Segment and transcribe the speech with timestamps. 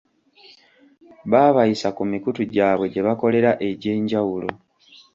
[1.31, 4.49] Baabayisa ku mikutu gyabwe gye bakolera egy'enjawulo.